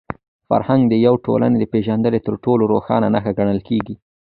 فرهنګ 0.49 0.81
د 0.89 0.93
یوې 1.05 1.23
ټولني 1.25 1.55
د 1.59 1.65
پېژندني 1.73 2.19
تر 2.27 2.33
ټولو 2.43 2.63
روښانه 2.73 3.07
نښه 3.13 3.31
ګڼل 3.39 3.59
کېږي. 3.67 3.95